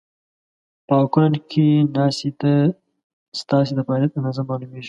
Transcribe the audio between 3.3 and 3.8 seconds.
ستاسې د